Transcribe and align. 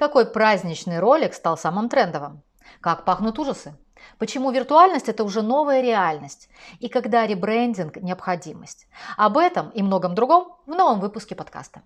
Какой 0.00 0.24
праздничный 0.24 0.98
ролик 0.98 1.34
стал 1.34 1.58
самым 1.58 1.90
трендовым? 1.90 2.42
Как 2.80 3.04
пахнут 3.04 3.38
ужасы? 3.38 3.74
Почему 4.16 4.50
виртуальность– 4.50 5.08
это 5.10 5.24
уже 5.24 5.42
новая 5.42 5.82
реальность? 5.82 6.48
И 6.78 6.88
когда 6.88 7.26
ребрендинг– 7.26 7.96
необходимость? 8.02 8.88
Об 9.18 9.36
этом 9.36 9.68
и 9.68 9.82
многом 9.82 10.14
другом 10.14 10.56
в 10.64 10.70
новом 10.70 11.00
выпуске 11.00 11.34
подкаста. 11.34 11.82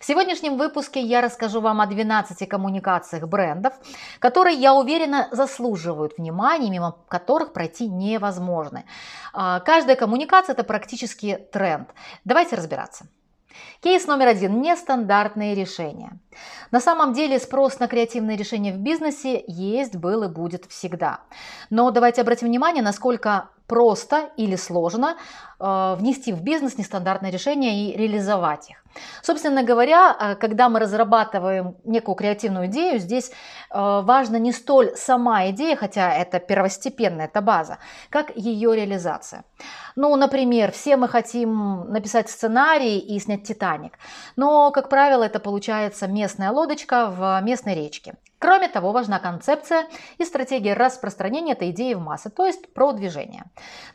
В 0.00 0.06
сегодняшнем 0.06 0.56
выпуске 0.56 1.02
я 1.02 1.20
расскажу 1.20 1.60
вам 1.60 1.82
о 1.82 1.86
12 1.86 2.48
коммуникациях 2.48 3.28
брендов, 3.28 3.74
которые, 4.20 4.56
я 4.56 4.72
уверена, 4.72 5.28
заслуживают 5.30 6.16
внимания, 6.16 6.70
мимо 6.70 6.96
которых 7.08 7.52
пройти 7.52 7.86
невозможно. 7.86 8.84
А, 9.34 9.60
каждая 9.60 9.96
коммуникация– 9.96 10.52
это 10.54 10.64
практически 10.64 11.36
тренд. 11.52 11.90
Давайте 12.24 12.56
разбираться. 12.56 13.08
Кейс 13.80 14.06
номер 14.06 14.28
один– 14.28 14.60
нестандартные 14.62 15.54
решения. 15.54 16.18
На 16.70 16.80
самом 16.80 17.12
деле 17.12 17.38
спрос 17.38 17.78
на 17.78 17.88
креативные 17.88 18.36
решения 18.36 18.72
в 18.72 18.78
бизнесе 18.78 19.44
есть, 19.46 19.96
был 19.96 20.24
и 20.24 20.28
будет 20.28 20.66
всегда. 20.66 21.20
Но 21.70 21.90
давайте 21.90 22.22
обратим 22.22 22.48
внимание, 22.48 22.82
насколько 22.82 23.50
просто 23.66 24.30
или 24.36 24.56
сложно 24.56 25.16
э, 25.58 25.94
внести 25.98 26.32
в 26.32 26.42
бизнес 26.42 26.78
нестандартные 26.78 27.32
решения 27.32 27.88
и 27.88 27.96
реализовать 27.96 28.70
их. 28.70 28.84
Собственно 29.22 29.62
говоря, 29.62 30.16
э, 30.18 30.34
когда 30.36 30.68
мы 30.68 30.80
разрабатываем 30.80 31.76
некую 31.84 32.14
креативную 32.14 32.66
идею, 32.66 32.98
здесь 32.98 33.30
э, 33.30 33.32
важно 33.70 34.36
не 34.36 34.52
столь 34.52 34.94
сама 34.96 35.48
идея, 35.50 35.76
хотя 35.76 36.14
это 36.14 36.38
первостепенная, 36.40 37.26
это 37.26 37.40
база, 37.40 37.78
как 38.10 38.36
ее 38.36 38.76
реализация. 38.76 39.44
Ну, 39.96 40.14
например, 40.16 40.72
все 40.72 40.96
мы 40.96 41.08
хотим 41.08 41.90
написать 41.90 42.28
сценарий 42.28 42.98
и 42.98 43.18
снять 43.18 43.44
«Титаник», 43.44 43.98
но, 44.36 44.70
как 44.70 44.88
правило, 44.88 45.24
это 45.24 45.40
получается 45.40 46.06
местная 46.06 46.50
лодочка 46.50 47.06
в 47.06 47.40
местной 47.42 47.74
речке. 47.74 48.14
Кроме 48.44 48.68
того, 48.68 48.92
важна 48.92 49.20
концепция 49.20 49.86
и 50.18 50.24
стратегия 50.26 50.74
распространения 50.74 51.52
этой 51.52 51.70
идеи 51.70 51.94
в 51.94 52.00
массы, 52.00 52.28
то 52.28 52.44
есть 52.44 52.74
продвижение. 52.74 53.44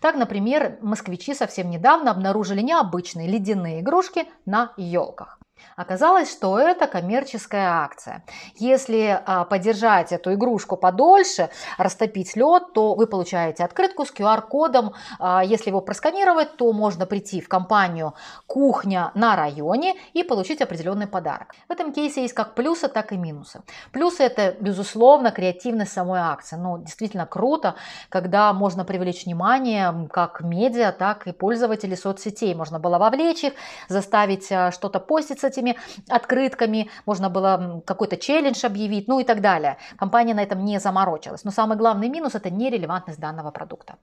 Так, 0.02 0.16
например, 0.16 0.80
москвичи 0.82 1.36
совсем 1.36 1.70
недавно 1.70 2.10
обнаружили 2.10 2.62
необычные 2.62 3.28
ледяные 3.28 3.82
игрушки 3.82 4.26
на 4.48 4.74
елках. 4.76 5.39
Оказалось, 5.76 6.32
что 6.32 6.60
это 6.60 6.88
коммерческая 6.88 7.70
акция. 7.70 8.24
Если 8.56 9.22
а, 9.26 9.46
подержать 9.46 10.12
эту 10.12 10.34
игрушку 10.34 10.78
подольше, 10.78 11.50
растопить 11.78 12.36
лед, 12.36 12.74
то 12.74 12.96
вы 12.96 13.08
получаете 13.08 13.64
открытку 13.64 14.06
с 14.06 14.14
QR-кодом. 14.14 14.94
А, 15.20 15.44
если 15.44 15.70
его 15.70 15.82
просканировать, 15.82 16.58
то 16.58 16.72
можно 16.74 17.06
прийти 17.06 17.42
в 17.42 17.48
компанию 17.48 18.14
«Кухня 18.48 19.12
на 19.16 19.36
районе» 19.36 19.96
и 20.14 20.24
получить 20.24 20.62
определенный 20.62 21.08
подарок. 21.08 21.56
В 21.68 21.72
этом 21.72 21.94
кейсе 21.94 22.22
есть 22.22 22.34
как 22.34 22.56
плюсы, 22.56 22.88
так 22.88 23.12
и 23.12 23.18
минусы. 23.18 23.62
Плюсы– 23.92 24.24
это, 24.26 24.56
безусловно, 24.60 25.32
креативность 25.32 25.94
самой 25.94 26.20
акции. 26.20 26.56
Ну, 26.56 26.78
действительно 26.78 27.26
круто, 27.26 27.76
когда 28.10 28.52
можно 28.54 28.86
привлечь 28.86 29.26
внимание 29.26 30.08
как 30.12 30.42
медиа, 30.42 30.92
так 30.92 31.28
и 31.28 31.32
пользователей 31.32 31.96
соцсетей. 31.96 32.54
Можно 32.56 32.80
было 32.80 32.98
вовлечь 32.98 33.44
их, 33.44 33.54
заставить 33.88 34.52
а, 34.52 34.72
что-то 34.72 35.00
постить 35.00 35.40
этими 35.50 35.76
открытками, 36.10 36.90
можно 37.06 37.30
было 37.30 37.82
какой-то 37.86 38.18
челлендж 38.18 38.66
объявить, 38.66 39.08
ну 39.08 39.20
и 39.20 39.24
так 39.24 39.42
далее. 39.42 39.78
Компания 39.98 40.34
на 40.34 40.44
этом 40.44 40.66
не 40.66 40.80
заморочилась. 40.80 41.44
Но 41.44 41.52
самый 41.52 41.78
главный 41.78 42.10
минус– 42.10 42.36
это 42.36 42.50
нерелевантность 42.50 43.20
данного 43.20 43.52
продукта. 43.52 43.96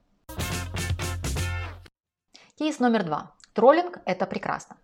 Кейс 2.57 2.79
номер 2.79 3.03
два. 3.03 3.31
Троллинг– 3.53 3.99
это 4.05 4.25
прекрасно. 4.25 4.75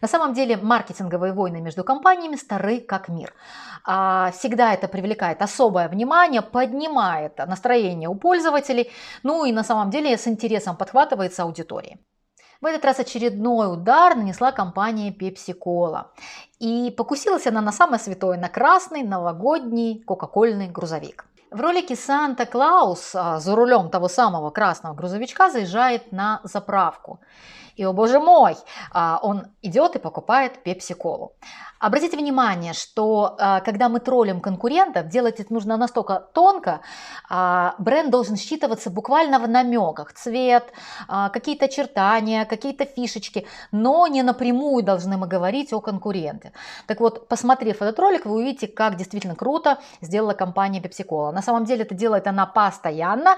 На 0.00 0.08
самом 0.08 0.32
деле 0.32 0.56
маркетинговые 0.56 1.32
войны 1.32 1.60
между 1.60 1.84
компаниями 1.84 2.36
стары 2.36 2.80
как 2.80 3.08
мир. 3.08 3.34
А, 3.84 4.30
всегда 4.32 4.72
это 4.72 4.88
привлекает 4.88 5.42
особое 5.42 5.88
внимание, 5.88 6.42
поднимает 6.42 7.38
настроение 7.38 8.08
у 8.08 8.14
пользователей, 8.14 8.90
ну 9.22 9.44
и 9.44 9.52
на 9.52 9.64
самом 9.64 9.90
деле 9.90 10.16
с 10.16 10.26
интересом 10.26 10.76
подхватывается 10.76 11.42
аудитория. 11.42 11.98
В 12.60 12.66
этот 12.66 12.84
раз 12.84 12.98
очередной 13.00 13.72
удар 13.72 14.16
нанесла 14.16 14.50
компания 14.50 15.10
Pepsi-Cola. 15.10 16.06
И 16.58 16.94
покусилась 16.96 17.46
она 17.46 17.60
на 17.60 17.72
самое 17.72 17.98
святое, 17.98 18.38
на 18.38 18.48
красный 18.48 19.02
новогодний 19.02 20.02
кока-кольный 20.02 20.68
грузовик. 20.68 21.26
В 21.50 21.60
ролике 21.60 21.94
Санта-Клаус 21.94 23.14
а, 23.14 23.38
за 23.40 23.54
рулем 23.54 23.88
того 23.90 24.08
самого 24.08 24.50
красного 24.50 24.94
грузовичка 24.94 25.50
заезжает 25.50 26.12
на 26.12 26.40
заправку. 26.44 27.20
И, 27.76 27.84
о 27.84 27.92
боже 27.92 28.18
мой, 28.20 28.56
а, 28.90 29.20
он 29.22 29.48
идет 29.60 29.96
и 29.96 29.98
покупает 29.98 30.62
пепси-колу. 30.62 31.32
Обратите 31.78 32.16
внимание, 32.16 32.72
что 32.72 33.36
а, 33.38 33.60
когда 33.60 33.90
мы 33.90 34.00
троллим 34.00 34.40
конкурентов, 34.40 35.08
делать 35.08 35.40
это 35.40 35.52
нужно 35.52 35.76
настолько 35.76 36.20
тонко, 36.32 36.80
а, 37.28 37.74
бренд 37.78 38.10
должен 38.10 38.36
считываться 38.36 38.88
буквально 38.88 39.38
в 39.38 39.46
намеках. 39.48 40.14
Цвет, 40.14 40.72
какие-то 41.06 41.66
очертания, 41.66 42.46
какие-то 42.46 42.86
фишечки, 42.86 43.46
но 43.72 44.06
не 44.06 44.22
напрямую 44.22 44.82
должны 44.82 45.18
мы 45.18 45.26
говорить 45.26 45.72
о 45.74 45.80
конкуренте. 45.80 46.52
Так 46.86 47.00
вот, 47.00 47.28
посмотрев 47.28 47.82
этот 47.82 47.98
ролик, 47.98 48.24
вы 48.24 48.36
увидите, 48.36 48.68
как 48.68 48.96
действительно 48.96 49.34
круто 49.34 49.78
сделала 50.00 50.32
компания 50.32 50.80
Pepsi-Cola. 50.80 51.30
На 51.32 51.42
самом 51.42 51.66
деле 51.66 51.82
это 51.82 51.94
делает 51.94 52.26
она 52.26 52.46
постоянно. 52.46 53.36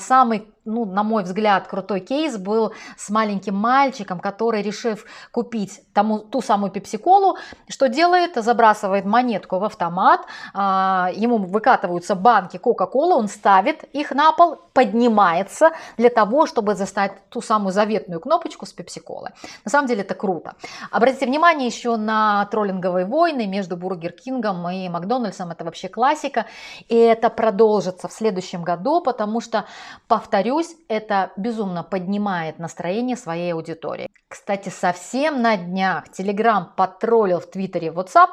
Самый 0.00 0.48
ну, 0.66 0.84
на 0.84 1.02
мой 1.02 1.22
взгляд, 1.22 1.68
крутой 1.68 2.00
кейс 2.00 2.36
был 2.36 2.72
с 2.96 3.08
маленьким 3.10 3.54
мальчиком, 3.54 4.20
который, 4.20 4.62
решив 4.62 5.06
купить 5.30 5.80
тому, 5.94 6.18
ту 6.18 6.42
самую 6.42 6.70
пепсиколу, 6.70 7.38
что 7.68 7.88
делает? 7.88 8.34
Забрасывает 8.34 9.04
монетку 9.04 9.58
в 9.58 9.64
автомат, 9.64 10.20
а, 10.52 11.10
ему 11.14 11.38
выкатываются 11.38 12.14
банки 12.14 12.58
Кока-Колы, 12.58 13.14
он 13.14 13.28
ставит 13.28 13.84
их 13.94 14.10
на 14.10 14.32
пол, 14.32 14.56
поднимается 14.72 15.70
для 15.96 16.10
того, 16.10 16.46
чтобы 16.46 16.74
достать 16.74 17.12
ту 17.30 17.40
самую 17.40 17.72
заветную 17.72 18.20
кнопочку 18.20 18.66
с 18.66 18.72
пепсиколы. 18.72 19.30
На 19.64 19.70
самом 19.70 19.88
деле 19.88 20.02
это 20.02 20.14
круто. 20.14 20.54
Обратите 20.90 21.26
внимание 21.26 21.66
еще 21.66 21.96
на 21.96 22.44
троллинговые 22.46 23.06
войны 23.06 23.46
между 23.46 23.76
Бургер 23.76 24.12
Кингом 24.12 24.68
и 24.68 24.88
Макдональдсом. 24.88 25.50
Это 25.50 25.64
вообще 25.64 25.88
классика. 25.88 26.46
И 26.88 26.96
это 26.96 27.30
продолжится 27.30 28.08
в 28.08 28.12
следующем 28.12 28.62
году, 28.62 29.00
потому 29.00 29.40
что, 29.40 29.64
повторю, 30.08 30.55
повторюсь, 30.56 30.76
это 30.88 31.32
безумно 31.36 31.82
поднимает 31.82 32.58
настроение 32.58 33.16
своей 33.16 33.52
аудитории. 33.52 34.08
Кстати, 34.28 34.70
совсем 34.70 35.42
на 35.42 35.56
днях 35.56 36.04
Telegram 36.08 36.64
потроллил 36.76 37.40
в 37.40 37.50
Твиттере 37.50 37.88
WhatsApp 37.88 38.30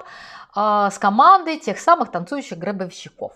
э, 0.56 0.90
с 0.92 0.98
командой 1.00 1.60
тех 1.60 1.80
самых 1.80 2.12
танцующих 2.12 2.58
гробовщиков. 2.58 3.34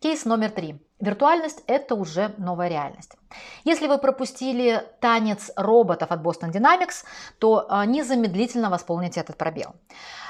Кейс 0.00 0.24
номер 0.24 0.50
три. 0.50 0.76
Виртуальность– 1.00 1.62
это 1.66 1.94
уже 1.94 2.34
новая 2.38 2.68
реальность. 2.68 3.16
Если 3.64 3.88
вы 3.88 3.98
пропустили 3.98 4.82
танец 5.00 5.50
роботов 5.56 6.10
от 6.10 6.20
Boston 6.20 6.52
Dynamics, 6.52 7.04
то 7.38 7.66
а, 7.68 7.84
незамедлительно 7.86 8.70
восполните 8.70 9.20
этот 9.20 9.36
пробел. 9.36 9.74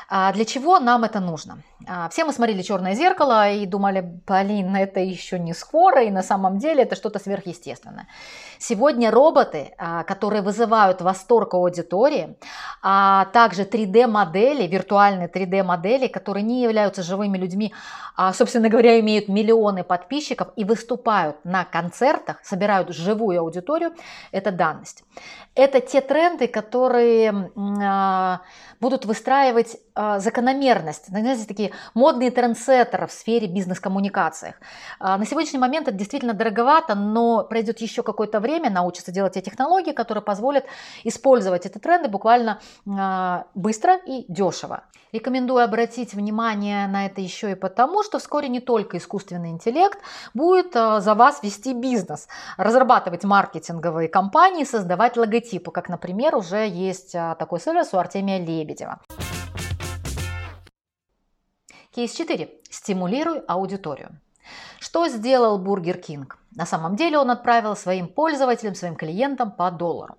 А 0.09 0.32
для 0.32 0.44
чего 0.44 0.78
нам 0.78 1.04
это 1.04 1.20
нужно? 1.20 1.62
А, 1.87 2.09
все 2.09 2.25
мы 2.25 2.32
смотрели 2.32 2.62
«Черное 2.62 2.94
зеркало» 2.94 3.50
и 3.50 3.66
думали, 3.66 4.00
блин, 4.26 4.75
это 4.75 5.00
еще 5.00 5.38
не 5.38 5.53
скоро, 5.54 6.03
и 6.04 6.10
на 6.10 6.22
самом 6.22 6.59
деле 6.59 6.82
это 6.82 6.97
что-то 6.97 7.19
сверхъестественное. 7.19 8.06
Сегодня 8.59 9.10
роботы, 9.10 9.75
а, 9.76 10.04
которые 10.04 10.43
вызывают 10.43 11.03
восторг 11.03 11.54
у 11.54 11.59
аудитории, 11.59 12.37
а 12.82 13.26
также 13.26 13.64
3D-модели, 13.64 14.67
виртуальные 14.67 15.29
3D-модели, 15.29 16.06
которые 16.06 16.43
не 16.43 16.62
являются 16.62 17.02
живыми 17.02 17.37
людьми, 17.37 17.75
а, 18.17 18.32
собственно 18.32 18.69
говоря, 18.69 18.99
имеют 19.00 19.29
миллионы 19.29 19.84
подписчиков 19.84 20.49
и 20.56 20.64
выступают 20.64 21.44
на 21.44 21.64
концертах, 21.64 22.38
собирают 22.43 22.90
живую 22.90 23.40
аудиторию, 23.40 23.94
это 24.32 24.52
данность. 24.52 25.05
Это 25.55 25.81
те 25.81 26.00
тренды, 26.00 26.49
которые 26.49 27.50
будут 28.81 29.05
выстраивать 29.05 29.76
а, 29.96 30.19
закономерность, 30.19 31.06
знаете, 31.06 31.46
такие 31.46 31.70
модные 31.94 32.32
трендсеттеры 32.32 33.06
в 33.06 33.12
сфере 33.12 33.46
бизнес-коммуникациях. 33.46 34.56
А, 34.99 35.17
на 35.17 35.25
сегодняшний 35.25 35.61
момент 35.61 35.87
это 35.87 35.96
действительно 35.96 36.35
дороговато, 36.35 36.96
но 36.96 37.44
пройдет 37.44 37.81
еще 37.81 38.02
какое-то 38.02 38.41
время, 38.41 38.70
научатся 38.70 39.12
делать 39.12 39.35
те 39.35 39.41
технологии, 39.41 39.93
которые 39.93 40.23
позволят 40.23 40.64
использовать 41.05 41.64
эти 41.64 41.79
тренды 41.79 42.08
буквально 42.08 42.61
а, 42.88 43.44
быстро 43.55 43.96
и 44.05 44.25
дешево. 44.26 44.82
Рекомендую 45.12 45.62
обратить 45.62 46.12
внимание 46.12 46.88
на 46.88 47.06
это 47.06 47.20
еще 47.20 47.52
и 47.52 47.55
потому, 47.55 48.02
что 48.02 48.19
вскоре 48.19 48.49
не 48.49 48.58
только 48.58 48.99
искусственный 48.99 49.50
интеллект 49.50 50.00
будет 50.35 50.73
за 50.73 51.14
вас 51.14 51.41
вести 51.44 51.73
бизнес, 51.73 52.26
разрабатывать 52.56 53.23
маркетинговые 53.23 54.08
кампании, 54.08 54.64
создавать 54.64 55.17
логотипы, 55.17 55.70
как, 55.70 55.88
например, 55.88 56.35
уже 56.35 56.67
есть 56.67 57.12
такой 57.12 57.61
сервис 57.61 57.94
у 57.94 57.99
Артемия 57.99 58.44
Лебедева. 58.44 58.99
Кейс 61.94 62.12
4. 62.12 62.49
Стимулируй 62.70 63.38
аудиторию. 63.46 64.19
Что 64.81 65.06
сделал 65.06 65.58
Бургер 65.58 65.99
Кинг? 65.99 66.38
На 66.56 66.67
самом 66.67 66.96
деле 66.96 67.19
он 67.19 67.31
отправил 67.31 67.76
своим 67.76 68.08
пользователям, 68.08 68.75
своим 68.75 68.96
клиентам 68.96 69.52
по 69.52 69.70
доллару. 69.70 70.17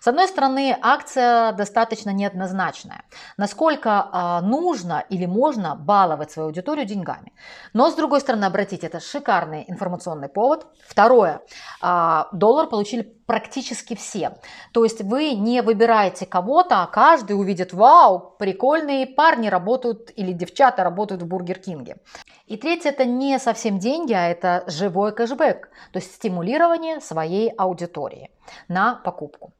С 0.00 0.06
одной 0.06 0.28
стороны, 0.28 0.76
акция 0.80 1.52
достаточно 1.52 2.10
неоднозначная. 2.10 3.02
Насколько 3.36 4.08
а, 4.12 4.40
нужно 4.40 5.04
или 5.08 5.26
можно 5.26 5.74
баловать 5.74 6.30
свою 6.30 6.48
аудиторию 6.48 6.86
деньгами. 6.86 7.32
Но 7.72 7.90
с 7.90 7.94
другой 7.94 8.20
стороны, 8.20 8.44
обратите, 8.44 8.86
это 8.86 9.00
шикарный 9.00 9.64
информационный 9.66 10.28
повод. 10.28 10.66
Второе, 10.86 11.40
а, 11.80 12.28
доллар 12.32 12.68
получили 12.68 13.02
практически 13.26 13.94
все. 13.94 14.38
То 14.72 14.84
есть 14.84 15.02
вы 15.02 15.32
не 15.32 15.60
выбираете 15.60 16.24
кого-то, 16.24 16.82
а 16.82 16.86
каждый 16.86 17.32
увидит, 17.32 17.72
вау, 17.74 18.34
прикольные 18.38 19.06
парни 19.06 19.48
работают 19.48 20.10
или 20.16 20.32
девчата 20.32 20.82
работают 20.82 21.22
в 21.22 21.26
Бургер 21.26 21.58
Кинге. 21.58 21.96
И 22.46 22.56
третье, 22.56 22.88
это 22.88 23.04
не 23.04 23.38
совсем 23.38 23.78
деньги, 23.78 24.14
а 24.14 24.28
это 24.28 24.64
живой 24.66 25.14
кэшбэк, 25.14 25.68
то 25.92 25.98
есть 25.98 26.14
стимулирование 26.14 27.00
своей 27.00 27.50
аудитории 27.50 28.30
на 28.68 28.94
покупку. 28.94 29.52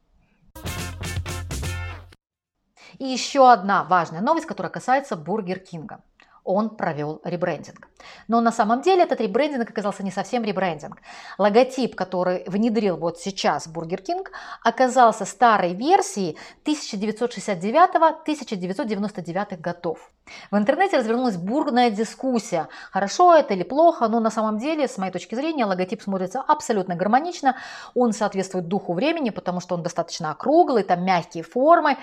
И 2.99 3.07
еще 3.07 3.51
одна 3.51 3.85
важная 3.85 4.21
новость, 4.21 4.47
которая 4.47 4.73
касается 4.73 5.17
Бургер 5.17 5.61
Кинга 5.61 6.01
он 6.49 6.71
провел 6.71 7.21
ребрендинг. 7.25 7.89
Но 8.27 8.41
на 8.41 8.51
самом 8.53 8.81
деле 8.81 9.03
этот 9.03 9.21
ребрендинг 9.21 9.69
оказался 9.69 10.03
не 10.03 10.11
совсем 10.11 10.45
ребрендинг. 10.45 10.97
Логотип, 11.37 11.95
который 11.95 12.45
внедрил 12.47 12.97
вот 12.97 13.19
сейчас 13.19 13.69
Burger 13.69 14.03
King, 14.03 14.27
оказался 14.65 15.27
старой 15.27 15.75
версии 15.75 16.39
1969-1999 16.65 19.61
годов. 19.61 20.11
В 20.51 20.57
интернете 20.57 20.97
развернулась 20.97 21.37
бурная 21.37 21.91
дискуссия, 21.91 22.69
хорошо 22.93 23.35
это 23.35 23.53
или 23.53 23.63
плохо, 23.63 24.09
но 24.09 24.21
на 24.21 24.31
самом 24.31 24.57
деле, 24.59 24.89
с 24.89 24.97
моей 24.97 25.13
точки 25.13 25.35
зрения, 25.35 25.67
логотип 25.67 26.01
смотрится 26.03 26.41
абсолютно 26.41 26.95
гармонично, 26.95 27.57
он 27.95 28.15
соответствует 28.15 28.69
духу 28.69 28.95
времени, 28.95 29.29
потому 29.31 29.61
что 29.61 29.75
он 29.75 29.83
достаточно 29.83 30.31
округлый, 30.31 30.83
там 30.83 31.05
мягкие 31.05 31.45
формы, 31.45 31.99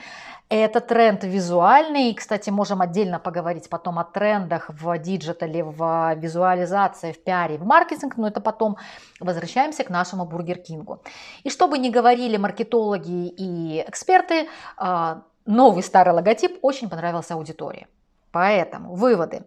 это 0.49 0.79
тренд 0.79 1.23
визуальный. 1.23 2.13
Кстати, 2.13 2.51
можем 2.51 2.81
отдельно 2.81 3.17
поговорить 3.19 3.67
потом 3.67 3.97
о 3.97 4.03
трендах 4.35 4.69
в 4.69 4.97
диджитале, 4.97 5.63
в 5.63 6.15
визуализации, 6.15 7.11
в 7.11 7.23
пиаре, 7.23 7.57
в 7.57 7.65
маркетинг, 7.65 8.17
но 8.17 8.27
это 8.27 8.41
потом 8.41 8.77
возвращаемся 9.19 9.83
к 9.83 9.89
нашему 9.89 10.25
Бургер 10.25 10.57
Кингу. 10.57 10.99
И 11.43 11.49
что 11.49 11.68
бы 11.68 11.77
ни 11.77 11.89
говорили 11.89 12.37
маркетологи 12.37 13.27
и 13.27 13.83
эксперты, 13.87 14.47
а, 14.77 15.21
новый 15.45 15.83
старый 15.83 16.13
логотип 16.13 16.59
очень 16.61 16.89
понравился 16.89 17.33
аудитории. 17.33 17.87
Поэтому 18.31 18.95
выводы. 18.95 19.43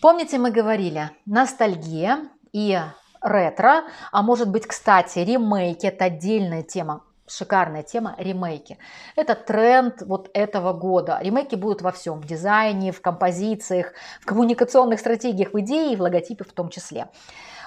Помните, 0.00 0.38
мы 0.38 0.50
говорили, 0.50 1.10
ностальгия 1.26 2.18
и 2.52 2.80
ретро, 3.20 3.84
а 4.10 4.22
может 4.22 4.48
быть, 4.50 4.66
кстати, 4.66 5.20
ремейки– 5.20 5.86
это 5.88 6.06
отдельная 6.06 6.64
тема 6.64 7.02
шикарная 7.36 7.82
тема 7.82 8.14
ремейки. 8.18 8.78
Это 9.16 9.34
тренд 9.34 10.02
вот 10.02 10.30
этого 10.34 10.72
года. 10.72 11.18
Ремейки 11.20 11.54
будут 11.54 11.82
во 11.82 11.92
всем. 11.92 12.20
В 12.20 12.26
дизайне, 12.26 12.92
в 12.92 13.00
композициях, 13.00 13.92
в 14.20 14.26
коммуникационных 14.26 15.00
стратегиях, 15.00 15.52
в 15.52 15.60
идее 15.60 15.92
и 15.92 15.96
в 15.96 16.02
логотипе 16.02 16.44
в 16.44 16.52
том 16.52 16.68
числе. 16.68 17.08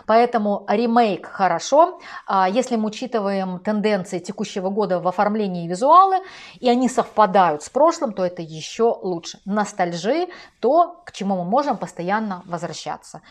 Поэтому 0.06 0.65
ремейк 0.69 1.25
хорошо. 1.25 2.00
А 2.27 2.47
если 2.47 2.75
мы 2.75 2.88
учитываем 2.88 3.59
тенденции 3.59 4.19
текущего 4.19 4.69
года 4.69 5.00
в 5.00 5.07
оформлении 5.07 5.68
визуала, 5.68 6.18
и 6.59 6.69
они 6.69 6.89
совпадают 6.89 7.63
с 7.63 7.69
прошлым, 7.69 8.13
то 8.13 8.23
это 8.23 8.41
еще 8.41 8.97
лучше. 9.01 9.39
Ностальжи– 9.45 10.27
то, 10.59 11.01
к 11.06 11.11
чему 11.11 11.38
мы 11.38 11.45
можем 11.45 11.77
постоянно 11.77 12.44
возвращаться. 12.45 13.21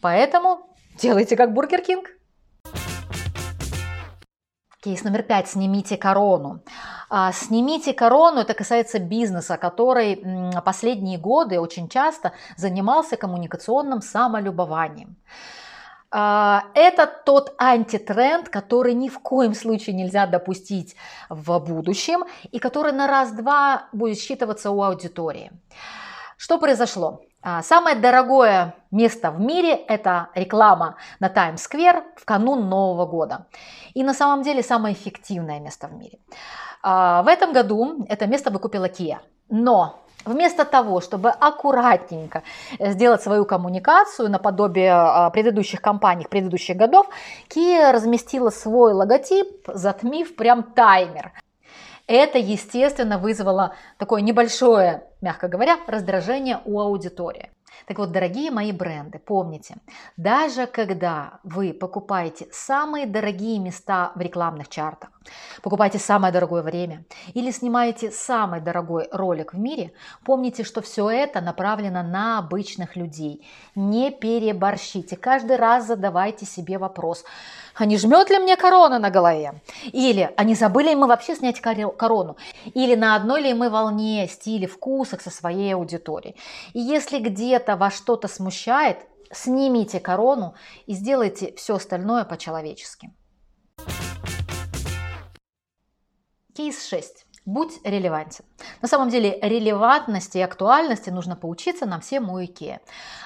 Поэтому 0.00 0.66
делайте 0.98 1.36
как 1.36 1.52
Бургер 1.52 1.82
Кинг. 1.82 2.08
Кейс 4.84 5.02
номер 5.02 5.22
пять. 5.22 5.48
Снимите 5.48 5.96
корону. 5.96 6.60
А, 7.08 7.32
снимите 7.32 7.94
корону, 7.94 8.40
это 8.40 8.52
касается 8.52 8.98
бизнеса, 8.98 9.56
который 9.56 10.22
последние 10.62 11.16
годы 11.16 11.58
очень 11.58 11.88
часто 11.88 12.32
занимался 12.58 13.16
коммуникационным 13.16 14.02
самолюбованием. 14.02 15.16
А, 16.10 16.64
это 16.74 17.06
тот 17.06 17.54
антитренд, 17.56 18.50
который 18.50 18.92
ни 18.92 19.08
в 19.08 19.20
коем 19.20 19.54
случае 19.54 19.96
нельзя 19.96 20.26
допустить 20.26 20.96
в 21.30 21.58
будущем 21.60 22.24
и 22.52 22.58
который 22.58 22.92
на 22.92 23.06
раз-два 23.06 23.88
будет 23.92 24.18
считываться 24.18 24.70
у 24.70 24.82
аудитории. 24.82 25.50
Что 26.36 26.58
произошло? 26.58 27.22
А, 27.46 27.62
самое 27.62 27.94
дорогое 27.94 28.74
место 28.90 29.30
в 29.30 29.38
мире– 29.38 29.74
это 29.88 30.28
реклама 30.34 30.96
на 31.20 31.28
Таймс-сквер 31.28 32.02
в 32.16 32.24
канун 32.24 32.70
Нового 32.70 33.04
года. 33.04 33.46
И 33.92 34.02
на 34.02 34.14
самом 34.14 34.42
деле 34.42 34.62
самое 34.62 34.94
эффективное 34.94 35.60
место 35.60 35.88
в 35.88 35.92
мире. 35.92 36.18
А, 36.82 37.22
в 37.22 37.28
этом 37.28 37.52
году 37.52 38.06
это 38.08 38.26
место 38.26 38.50
выкупила 38.50 38.86
Kia. 38.86 39.18
Но 39.50 40.00
Вместо 40.24 40.64
того, 40.64 41.02
чтобы 41.02 41.28
аккуратненько 41.28 42.44
сделать 42.80 43.22
свою 43.22 43.44
коммуникацию 43.44 44.30
наподобие 44.30 44.90
а, 44.90 45.28
предыдущих 45.28 45.82
компаний 45.82 46.26
предыдущих 46.30 46.78
годов, 46.78 47.06
Kia 47.54 47.92
разместила 47.92 48.48
свой 48.48 48.94
логотип, 48.94 49.68
затмив 49.68 50.34
прям 50.34 50.62
таймер. 50.62 51.32
Это, 52.06 52.38
естественно, 52.38 53.18
вызвало 53.18 53.74
такое 53.98 54.20
небольшое, 54.20 55.04
мягко 55.22 55.48
говоря, 55.48 55.78
раздражение 55.86 56.60
у 56.64 56.78
аудитории. 56.80 57.50
Так 57.86 57.98
вот, 57.98 58.12
дорогие 58.12 58.50
мои 58.50 58.72
бренды, 58.72 59.18
помните, 59.18 59.76
даже 60.16 60.66
когда 60.66 61.40
вы 61.42 61.72
покупаете 61.72 62.46
самые 62.52 63.06
дорогие 63.06 63.58
места 63.58 64.12
в 64.14 64.20
рекламных 64.20 64.68
чартах, 64.68 65.10
покупаете 65.62 65.98
самое 65.98 66.32
дорогое 66.32 66.62
время 66.62 67.04
или 67.34 67.50
снимаете 67.50 68.10
самый 68.10 68.60
дорогой 68.60 69.08
ролик 69.12 69.52
в 69.52 69.58
мире, 69.58 69.92
помните, 70.24 70.64
что 70.64 70.80
все 70.80 71.10
это 71.10 71.40
направлено 71.40 72.02
на 72.02 72.38
обычных 72.38 72.96
людей. 72.96 73.46
Не 73.74 74.10
переборщите. 74.10 75.16
Каждый 75.16 75.56
раз 75.56 75.86
задавайте 75.86 76.46
себе 76.46 76.78
вопрос, 76.78 77.24
а 77.74 77.84
не 77.84 77.98
жмет 77.98 78.30
ли 78.30 78.38
мне 78.38 78.56
корона 78.56 78.98
на 78.98 79.10
голове? 79.10 79.60
Или, 79.92 80.32
а 80.36 80.44
не 80.44 80.54
забыли 80.54 80.90
ли 80.90 80.94
мы 80.94 81.06
вообще 81.06 81.34
снять 81.34 81.60
корону? 81.60 82.36
Или 82.74 82.94
на 82.94 83.16
одной 83.16 83.42
ли 83.42 83.54
мы 83.54 83.70
волне, 83.70 84.28
стиле, 84.28 84.66
вкусах 84.66 85.20
со 85.20 85.30
своей 85.30 85.74
аудиторией? 85.74 86.36
И 86.72 86.80
если 86.80 87.18
где-то 87.18 87.76
вас 87.76 87.96
что-то 87.96 88.28
смущает, 88.28 88.98
снимите 89.32 90.00
корону 90.00 90.54
и 90.86 90.94
сделайте 90.94 91.52
все 91.56 91.76
остальное 91.76 92.24
по-человечески. 92.24 93.10
Кейс 96.56 96.86
6. 96.86 97.26
Будь 97.46 97.84
релевантен. 97.84 98.44
На 98.80 98.86
самом 98.86 99.08
деле 99.08 99.40
релевантности 99.42 100.38
и 100.38 100.40
актуальности 100.40 101.10
нужно 101.10 101.34
поучиться 101.34 101.84
нам 101.84 102.00
всем 102.00 102.30
у 102.30 102.40
IKEA. 102.40 102.78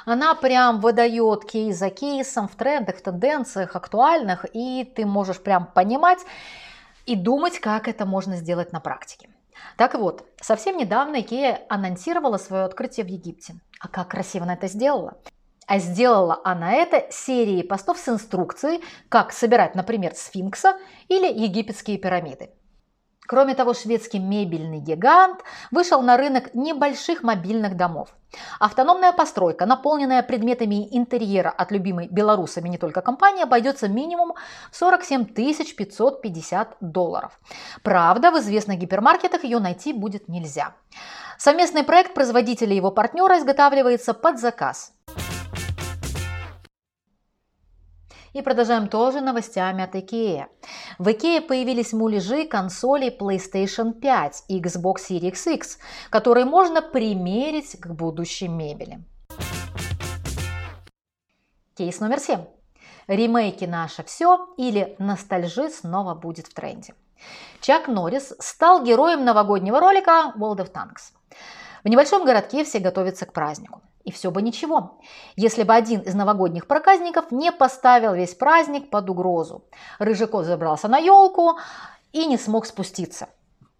Она 0.06 0.34
прям 0.34 0.80
выдает 0.80 1.44
кейс 1.44 1.76
за 1.76 1.90
кейсом 1.90 2.48
в 2.48 2.56
трендах, 2.56 2.96
в 2.96 3.02
тенденциях 3.02 3.76
актуальных, 3.76 4.46
и 4.54 4.82
ты 4.84 5.04
можешь 5.04 5.42
прям 5.42 5.66
понимать 5.66 6.20
и 7.04 7.16
думать, 7.16 7.60
как 7.60 7.86
это 7.86 8.06
можно 8.06 8.36
сделать 8.36 8.72
на 8.72 8.80
практике. 8.80 9.28
Так 9.76 9.94
вот, 9.94 10.26
совсем 10.40 10.78
недавно 10.78 11.16
IKEA 11.16 11.66
анонсировала 11.68 12.38
свое 12.38 12.64
открытие 12.64 13.04
в 13.04 13.10
Египте. 13.10 13.56
А 13.78 13.88
как 13.88 14.08
красиво 14.08 14.44
она 14.44 14.54
это 14.54 14.68
сделала? 14.68 15.18
А 15.66 15.78
сделала 15.80 16.40
она 16.44 16.72
это 16.72 17.06
серией 17.10 17.62
постов 17.62 17.98
с 17.98 18.08
инструкцией, 18.08 18.82
как 19.10 19.32
собирать, 19.32 19.74
например, 19.74 20.14
сфинкса 20.14 20.78
или 21.08 21.26
египетские 21.30 21.98
пирамиды. 21.98 22.52
Кроме 23.28 23.54
того, 23.54 23.74
шведский 23.74 24.18
мебельный 24.18 24.78
гигант 24.80 25.44
вышел 25.70 26.00
на 26.00 26.16
рынок 26.16 26.54
небольших 26.54 27.22
мобильных 27.22 27.76
домов. 27.76 28.08
Автономная 28.58 29.12
постройка, 29.12 29.66
наполненная 29.66 30.22
предметами 30.22 30.88
интерьера 30.96 31.50
от 31.50 31.70
любимой 31.70 32.08
белорусами 32.08 32.70
не 32.70 32.78
только 32.78 33.02
компании, 33.02 33.42
обойдется 33.42 33.86
минимум 33.86 34.32
47 34.72 35.26
550 35.26 36.76
долларов. 36.80 37.38
Правда, 37.82 38.30
в 38.30 38.38
известных 38.38 38.78
гипермаркетах 38.78 39.44
ее 39.44 39.58
найти 39.58 39.92
будет 39.92 40.28
нельзя. 40.28 40.74
Совместный 41.36 41.84
проект 41.84 42.14
производителя 42.14 42.72
и 42.72 42.76
его 42.76 42.90
партнера 42.90 43.38
изготавливается 43.38 44.14
под 44.14 44.40
заказ. 44.40 44.94
И 48.32 48.42
продолжаем 48.42 48.88
тоже 48.88 49.20
новостями 49.20 49.82
от 49.84 49.94
IKEA. 49.94 50.46
В 50.98 51.08
IKEA 51.08 51.40
появились 51.40 51.92
муляжи 51.92 52.44
консолей 52.46 53.16
PlayStation 53.16 53.92
5 53.92 54.44
и 54.48 54.60
Xbox 54.60 54.96
Series 55.08 55.54
X, 55.54 55.78
которые 56.10 56.44
можно 56.44 56.82
примерить 56.82 57.80
к 57.80 57.86
будущей 57.88 58.48
мебели. 58.48 59.00
Кейс 61.76 62.00
номер 62.00 62.20
7. 62.20 62.40
Ремейки 63.06 63.64
«Наше 63.64 64.02
все» 64.02 64.48
или 64.58 64.96
«Ностальжи» 64.98 65.70
снова 65.70 66.14
будет 66.14 66.48
в 66.48 66.54
тренде. 66.54 66.94
Чак 67.60 67.88
Норрис 67.88 68.34
стал 68.38 68.84
героем 68.84 69.24
новогоднего 69.24 69.80
ролика 69.80 70.34
World 70.36 70.58
of 70.58 70.72
Tanks. 70.72 71.17
В 71.84 71.88
небольшом 71.88 72.24
городке 72.24 72.64
все 72.64 72.78
готовятся 72.78 73.26
к 73.26 73.32
празднику. 73.32 73.82
И 74.04 74.10
все 74.10 74.30
бы 74.30 74.40
ничего, 74.40 74.98
если 75.36 75.64
бы 75.64 75.74
один 75.74 76.00
из 76.00 76.14
новогодних 76.14 76.66
проказников 76.66 77.30
не 77.30 77.52
поставил 77.52 78.14
весь 78.14 78.34
праздник 78.34 78.88
под 78.88 79.10
угрозу. 79.10 79.64
Рыжий 79.98 80.26
кот 80.26 80.46
забрался 80.46 80.88
на 80.88 80.98
елку 80.98 81.58
и 82.12 82.24
не 82.24 82.38
смог 82.38 82.64
спуститься. 82.64 83.28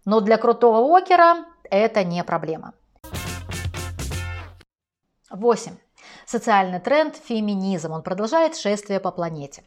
Но 0.05 0.21
для 0.21 0.37
крутого 0.37 0.95
окера 0.95 1.45
это 1.63 2.03
не 2.03 2.23
проблема. 2.23 2.73
8. 5.31 5.77
Социальный 6.25 6.79
тренд– 6.79 7.15
феминизм. 7.25 7.91
Он 7.91 8.03
продолжает 8.03 8.55
шествие 8.55 8.99
по 8.99 9.11
планете. 9.11 9.63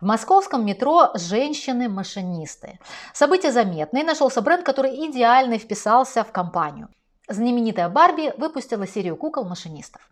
В 0.00 0.04
московском 0.04 0.64
метро 0.64 1.10
женщины-машинисты. 1.14 2.78
Событие 3.12 3.52
заметное. 3.52 4.04
Нашелся 4.04 4.40
бренд, 4.40 4.64
который 4.64 4.94
идеально 5.06 5.58
вписался 5.58 6.24
в 6.24 6.32
компанию. 6.32 6.88
Знаменитая 7.32 7.88
Барби 7.88 8.32
выпустила 8.36 8.86
серию 8.86 9.16
кукол-машинистов. 9.16 10.02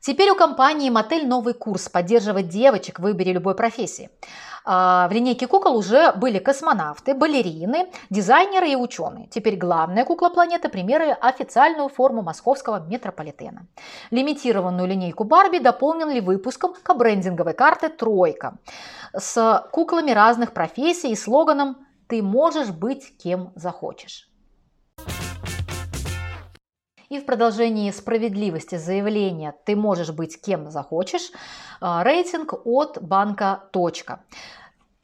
Теперь 0.00 0.30
у 0.30 0.34
компании 0.34 0.90
Мотель 0.90 1.26
новый 1.26 1.54
курс 1.54 1.88
поддерживать 1.88 2.48
девочек 2.48 2.98
в 2.98 3.02
выборе 3.02 3.32
любой 3.32 3.54
профессии. 3.54 4.10
А, 4.66 5.08
в 5.08 5.12
линейке 5.12 5.46
кукол 5.46 5.76
уже 5.78 6.12
были 6.12 6.38
космонавты, 6.38 7.14
балерины, 7.14 7.90
дизайнеры 8.10 8.68
и 8.68 8.76
ученые. 8.76 9.28
Теперь 9.28 9.56
главная 9.56 10.04
кукла 10.04 10.28
планеты 10.28 10.68
примеры 10.68 11.12
официальную 11.12 11.88
форму 11.88 12.20
московского 12.20 12.84
метрополитена. 12.86 13.66
Лимитированную 14.10 14.86
линейку 14.86 15.24
Барби 15.24 15.58
дополнили 15.58 16.20
выпуском 16.20 16.74
кабрендинговой 16.82 17.54
карты 17.54 17.88
«Тройка» 17.88 18.58
с 19.14 19.66
куклами 19.70 20.10
разных 20.10 20.52
профессий 20.52 21.12
и 21.12 21.16
слоганом 21.16 21.78
«Ты 22.08 22.22
можешь 22.22 22.68
быть 22.68 23.16
кем 23.16 23.52
захочешь». 23.54 24.28
И 27.08 27.18
в 27.18 27.26
продолжении 27.26 27.90
справедливости 27.90 28.76
заявления 28.76 29.54
«ты 29.64 29.76
можешь 29.76 30.10
быть 30.10 30.40
кем 30.40 30.70
захочешь» 30.70 31.30
а, 31.80 32.02
рейтинг 32.02 32.54
от 32.64 33.02
банка 33.02 33.64
«Точка». 33.72 34.20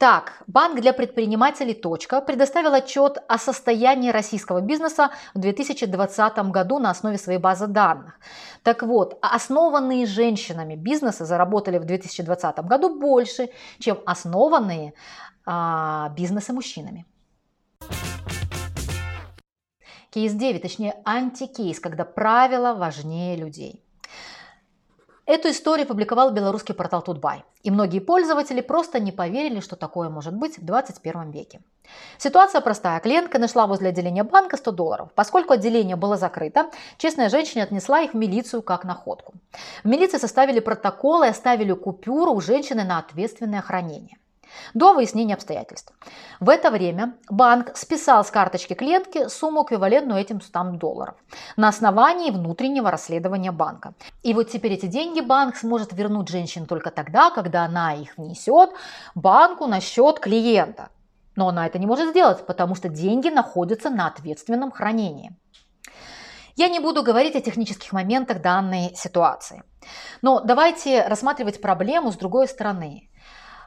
Так, 0.01 0.41
Банк 0.47 0.81
для 0.81 0.93
предпринимателей 0.93 1.75
«Точка» 1.75 2.21
предоставил 2.21 2.73
отчет 2.73 3.19
о 3.27 3.37
состоянии 3.37 4.09
российского 4.09 4.59
бизнеса 4.59 5.11
в 5.35 5.39
2020 5.39 6.37
году 6.49 6.79
на 6.79 6.89
основе 6.89 7.19
своей 7.19 7.37
базы 7.37 7.67
данных. 7.67 8.19
Так 8.63 8.81
вот, 8.81 9.19
основанные 9.21 10.07
женщинами 10.07 10.73
бизнесы 10.73 11.23
заработали 11.23 11.77
в 11.77 11.85
2020 11.85 12.59
году 12.61 12.99
больше, 12.99 13.49
чем 13.77 13.99
основанные 14.07 14.95
а, 15.45 16.09
бизнесы 16.17 16.51
мужчинами. 16.51 17.05
Кейс 20.11 20.33
9, 20.33 20.61
точнее 20.61 20.95
антикейс, 21.05 21.79
когда 21.79 22.03
правила 22.03 22.73
важнее 22.73 23.37
людей. 23.37 23.81
Эту 25.25 25.51
историю 25.51 25.87
публиковал 25.87 26.31
белорусский 26.31 26.75
портал 26.75 27.01
Tut.by. 27.01 27.45
И 27.63 27.71
многие 27.71 27.99
пользователи 27.99 28.59
просто 28.59 28.99
не 28.99 29.13
поверили, 29.13 29.61
что 29.61 29.77
такое 29.77 30.09
может 30.09 30.33
быть 30.33 30.57
в 30.57 30.65
21 30.65 31.31
веке. 31.31 31.61
Ситуация 32.17 32.59
простая. 32.59 32.99
Клиентка 32.99 33.39
нашла 33.39 33.67
возле 33.67 33.89
отделения 33.89 34.23
банка 34.23 34.57
100 34.57 34.71
долларов. 34.71 35.09
Поскольку 35.15 35.53
отделение 35.53 35.95
было 35.95 36.17
закрыто, 36.17 36.69
честная 36.97 37.29
женщина 37.29 37.63
отнесла 37.63 38.01
их 38.01 38.11
в 38.11 38.17
милицию 38.17 38.63
как 38.63 38.83
находку. 38.83 39.35
В 39.85 39.87
милиции 39.87 40.17
составили 40.17 40.59
протокол 40.59 41.23
и 41.23 41.29
оставили 41.29 41.71
купюру 41.71 42.33
у 42.33 42.41
женщины 42.41 42.83
на 42.83 42.99
ответственное 42.99 43.61
хранение 43.61 44.17
до 44.73 44.93
выяснения 44.93 45.33
обстоятельств. 45.33 45.93
В 46.39 46.49
это 46.49 46.71
время 46.71 47.15
банк 47.29 47.75
списал 47.75 48.23
с 48.23 48.31
карточки 48.31 48.73
клиентки 48.73 49.27
сумму, 49.27 49.63
эквивалентную 49.63 50.19
этим 50.19 50.41
100 50.41 50.63
долларов, 50.73 51.15
на 51.57 51.67
основании 51.67 52.31
внутреннего 52.31 52.91
расследования 52.91 53.51
банка. 53.51 53.93
И 54.23 54.33
вот 54.33 54.49
теперь 54.49 54.73
эти 54.73 54.85
деньги 54.85 55.21
банк 55.21 55.55
сможет 55.57 55.93
вернуть 55.93 56.29
женщине 56.29 56.65
только 56.65 56.91
тогда, 56.91 57.31
когда 57.31 57.65
она 57.65 57.93
их 57.93 58.17
внесет 58.17 58.71
банку 59.15 59.67
на 59.67 59.81
счет 59.81 60.19
клиента. 60.19 60.89
Но 61.35 61.47
она 61.47 61.65
это 61.65 61.79
не 61.79 61.85
может 61.85 62.09
сделать, 62.09 62.45
потому 62.45 62.75
что 62.75 62.89
деньги 62.89 63.29
находятся 63.29 63.89
на 63.89 64.07
ответственном 64.07 64.71
хранении. 64.71 65.35
Я 66.55 66.67
не 66.67 66.79
буду 66.79 67.01
говорить 67.01 67.35
о 67.35 67.41
технических 67.41 67.93
моментах 67.93 68.41
данной 68.41 68.93
ситуации. 68.95 69.63
Но 70.21 70.41
давайте 70.41 71.03
рассматривать 71.07 71.61
проблему 71.61 72.11
с 72.11 72.17
другой 72.17 72.47
стороны. 72.47 73.09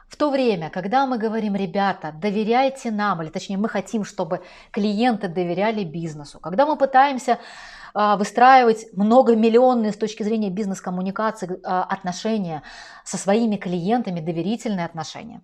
В 0.07 0.17
то 0.17 0.29
время, 0.29 0.69
когда 0.69 1.07
мы 1.07 1.17
говорим, 1.17 1.55
ребята, 1.55 2.13
доверяйте 2.13 2.91
нам, 2.91 3.21
или 3.21 3.29
точнее 3.29 3.57
мы 3.57 3.67
хотим, 3.67 4.03
чтобы 4.03 4.41
клиенты 4.71 5.27
доверяли 5.27 5.83
бизнесу, 5.83 6.39
когда 6.39 6.65
мы 6.65 6.77
пытаемся 6.77 7.39
а, 7.97 8.17
выстраивать 8.17 8.87
многомиллионные 8.93 9.93
с 9.93 9.97
точки 9.97 10.21
зрения 10.21 10.49
бизнес-коммуникации 10.49 11.59
а, 11.63 11.83
отношения 11.83 12.61
со 13.05 13.17
своими 13.17 13.55
клиентами, 13.55 14.19
доверительные 14.19 14.85
отношения. 14.85 15.41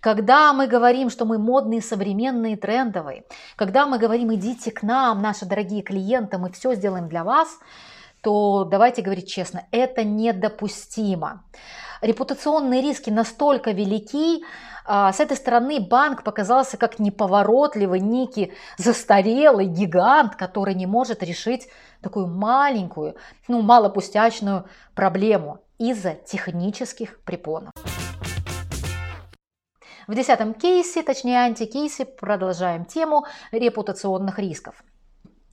Когда 0.00 0.52
мы 0.52 0.66
говорим, 0.66 1.08
что 1.08 1.24
мы 1.24 1.38
модные, 1.38 1.80
современные, 1.80 2.58
трендовые, 2.58 3.24
когда 3.56 3.86
мы 3.86 3.98
говорим, 3.98 4.34
идите 4.34 4.70
к 4.70 4.82
нам, 4.82 5.22
наши 5.22 5.46
дорогие 5.46 5.82
клиенты, 5.82 6.36
мы 6.36 6.52
все 6.52 6.74
сделаем 6.74 7.08
для 7.08 7.24
вас, 7.24 7.48
то 8.26 8.64
давайте 8.64 9.02
говорить 9.02 9.28
честно, 9.28 9.68
это 9.70 10.02
недопустимо 10.02 11.44
репутационные 12.00 12.82
риски 12.82 13.08
настолько 13.08 13.70
велики, 13.70 14.44
а, 14.84 15.12
с 15.12 15.20
этой 15.20 15.36
стороны 15.36 15.78
банк 15.78 16.24
показался 16.24 16.76
как 16.76 16.98
неповоротливый, 16.98 18.00
некий 18.00 18.52
застарелый 18.78 19.66
гигант, 19.66 20.34
который 20.34 20.74
не 20.74 20.86
может 20.86 21.22
решить 21.22 21.68
такую 22.00 22.26
маленькую, 22.26 23.14
ну, 23.46 23.62
малопустячную 23.62 24.68
проблему 24.96 25.60
из-за 25.78 26.14
технических 26.14 27.20
препонов. 27.22 27.70
В 30.08 30.14
десятом 30.16 30.52
кейсе, 30.52 31.04
точнее 31.04 31.42
антикейсе, 31.42 32.04
продолжаем 32.06 32.86
тему 32.86 33.24
репутационных 33.52 34.40
рисков. 34.40 34.82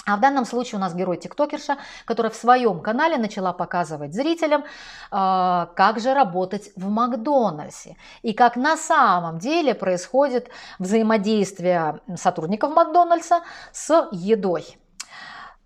А 0.05 0.17
в 0.17 0.19
данном 0.19 0.45
случае 0.45 0.79
у 0.79 0.81
нас 0.81 0.93
герой 0.93 1.17
тиктокерша, 1.17 1.77
которая 2.05 2.31
в 2.31 2.35
своем 2.35 2.81
канале 2.81 3.17
начала 3.17 3.53
показывать 3.53 4.13
зрителям, 4.13 4.65
а, 5.11 5.69
как 5.75 5.99
же 5.99 6.13
работать 6.13 6.71
в 6.75 6.89
Макдональдсе 6.89 7.95
и 8.21 8.33
как 8.33 8.57
на 8.57 8.75
самом 8.75 9.39
деле 9.39 9.73
происходит 9.73 10.49
взаимодействие 10.77 12.01
сотрудников 12.15 12.73
Макдональдса 12.75 13.43
с 13.71 14.09
едой. 14.11 14.77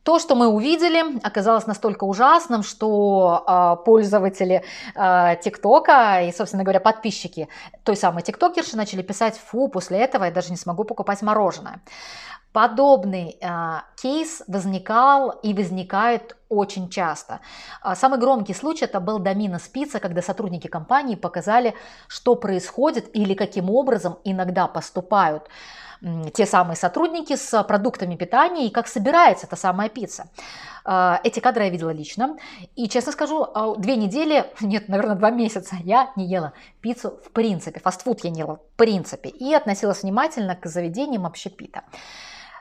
То, 0.08 0.20
что 0.20 0.36
мы 0.36 0.48
увидели, 0.48 1.20
оказалось 1.22 1.68
настолько 1.68 2.06
ужасным, 2.06 2.64
что 2.64 3.44
э, 3.46 3.84
пользователи 3.84 4.64
э, 4.96 5.36
и, 6.30 6.32
собственно 6.32 6.64
говоря, 6.64 6.80
подписчики 6.80 7.50
той 7.84 7.98
самой 7.98 8.24
ТикТокерши 8.24 8.78
начали 8.78 9.02
писать, 9.02 9.38
фу, 9.38 9.68
после 9.68 9.98
этого 9.98 10.24
я 10.24 10.32
даже 10.32 10.52
не 10.52 10.56
смогу 10.56 10.86
покупать 10.86 11.22
мороженое. 11.22 11.82
Подобный 12.54 13.38
э, 13.42 13.82
кейс 14.02 14.44
возникал 14.48 15.32
и 15.44 15.54
возникает 15.54 16.38
очень 16.48 16.88
часто. 16.90 17.42
Самый 17.96 18.18
громкий 18.18 18.54
случай 18.54 18.86
это 18.86 19.02
был 19.02 19.20
Домина 19.20 19.60
Спица, 19.60 20.00
когда 20.00 20.22
сотрудники 20.22 20.68
компании 20.68 21.16
показали, 21.16 21.74
что 22.08 22.36
происходит 22.36 23.14
или 23.14 23.34
каким 23.34 23.70
образом 23.70 24.20
иногда 24.24 24.68
поступают 24.68 25.50
те 26.34 26.46
самые 26.46 26.76
сотрудники 26.76 27.36
с 27.36 27.64
продуктами 27.64 28.16
питания 28.16 28.68
и 28.68 28.72
как 28.72 28.88
собирается 28.88 29.48
эта 29.48 29.56
самая 29.56 29.90
пицца. 29.90 30.30
А, 30.90 31.20
эти 31.26 31.42
кадры 31.42 31.66
я 31.66 31.70
видела 31.70 31.90
лично. 31.90 32.38
И, 32.78 32.88
честно 32.88 33.12
скажу, 33.12 33.46
а, 33.54 33.76
две 33.76 33.98
недели, 33.98 34.46
нет, 34.62 34.88
наверное, 34.88 35.16
два 35.16 35.32
месяца 35.32 35.76
я 35.84 36.12
не 36.16 36.26
ела 36.26 36.54
пиццу 36.80 37.20
в 37.26 37.32
принципе. 37.32 37.82
Фастфуд 37.82 38.24
я 38.24 38.30
не 38.30 38.40
ела 38.40 38.56
в 38.56 38.78
принципе. 38.78 39.30
И 39.30 39.54
относилась 39.54 40.04
внимательно 40.04 40.56
к 40.56 40.66
заведениям 40.66 41.26
общепита. 41.26 41.84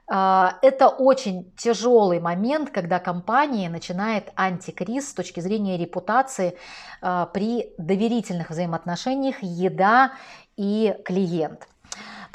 А, 0.09 0.59
это 0.61 0.89
очень 0.89 1.53
тяжелый 1.57 2.19
момент, 2.19 2.71
когда 2.71 2.99
компания 2.99 3.69
начинает 3.69 4.33
антикриз 4.35 5.11
с 5.11 5.15
точки 5.15 5.39
зрения 5.39 5.79
репутации 5.79 6.59
при 7.01 7.75
доверительных 7.79 8.51
взаимоотношениях 8.51 9.37
еда 9.41 10.15
и 10.57 10.97
клиент. 11.05 11.69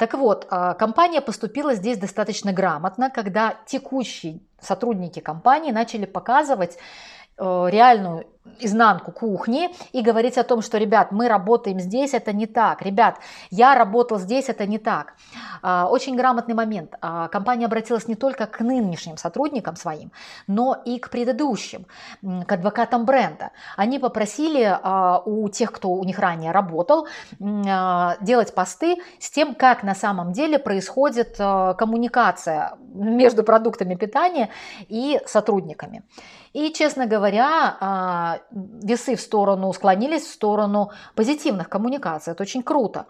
Так 0.02 0.14
вот, 0.14 0.48
а, 0.50 0.74
компания 0.74 1.20
поступила 1.20 1.74
здесь 1.74 1.96
достаточно 1.96 2.52
грамотно, 2.52 3.08
когда 3.08 3.54
текущие 3.66 4.40
сотрудники 4.60 5.20
компании 5.20 5.70
начали 5.70 6.06
показывать 6.06 6.76
э, 7.38 7.66
реальную 7.70 8.26
изнанку 8.58 9.12
кухни 9.12 9.70
и 9.92 10.02
говорить 10.02 10.38
о 10.38 10.44
том, 10.44 10.62
что, 10.62 10.78
ребят, 10.78 11.12
мы 11.12 11.28
работаем 11.28 11.80
здесь, 11.80 12.14
это 12.14 12.32
не 12.32 12.46
так. 12.46 12.82
Ребят, 12.82 13.16
я 13.50 13.74
работал 13.74 14.18
здесь, 14.18 14.48
это 14.48 14.66
не 14.66 14.78
так. 14.78 15.14
А, 15.62 15.86
очень 15.88 16.16
грамотный 16.16 16.54
момент. 16.54 16.94
А, 17.00 17.28
компания 17.28 17.66
обратилась 17.66 18.08
не 18.08 18.14
только 18.14 18.46
к 18.46 18.60
нынешним 18.60 19.16
сотрудникам 19.16 19.76
своим, 19.76 20.10
но 20.46 20.76
и 20.84 20.98
к 20.98 21.10
предыдущим, 21.10 21.86
к 22.22 22.52
адвокатам 22.52 23.04
бренда. 23.04 23.50
Они 23.76 23.98
попросили 23.98 24.78
а, 24.82 25.22
у 25.24 25.48
тех, 25.48 25.70
кто 25.72 25.90
у 25.90 26.04
них 26.04 26.18
ранее 26.18 26.52
работал, 26.52 27.06
делать 27.38 28.54
посты 28.54 28.96
с 29.18 29.30
тем, 29.30 29.54
как 29.54 29.82
на 29.82 29.94
самом 29.94 30.32
деле 30.32 30.58
происходит 30.58 31.36
коммуникация 31.36 32.76
между 32.94 33.42
продуктами 33.44 33.94
питания 33.94 34.50
и 34.88 35.20
сотрудниками. 35.26 36.02
И, 36.52 36.72
честно 36.72 37.06
говоря, 37.06 38.31
весы 38.50 39.16
в 39.16 39.20
сторону 39.20 39.72
склонились 39.72 40.22
в 40.22 40.32
сторону 40.32 40.90
позитивных 41.14 41.68
коммуникаций. 41.68 42.32
Это 42.32 42.42
очень 42.42 42.62
круто. 42.62 43.06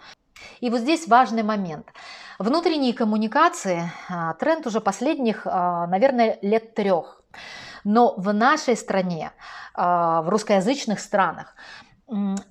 И 0.61 0.71
вот 0.71 0.81
здесь 0.81 1.09
важный 1.09 1.43
момент. 1.43 1.93
Внутренние 2.39 2.95
коммуникации, 2.95 3.91
а, 4.09 4.35
тренд 4.35 4.67
уже 4.67 4.81
последних, 4.81 5.47
а, 5.47 5.87
наверное, 5.87 6.39
лет 6.43 6.75
трех. 6.75 7.23
Но 7.85 8.15
в 8.17 8.33
нашей 8.33 8.77
стране, 8.77 9.33
а, 9.75 10.23
в 10.23 10.29
русскоязычных 10.29 11.01
странах, 11.01 11.55